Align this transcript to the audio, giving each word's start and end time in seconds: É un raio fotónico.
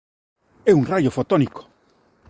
É 0.69 0.71
un 0.79 0.83
raio 0.91 1.11
fotónico. 1.17 1.61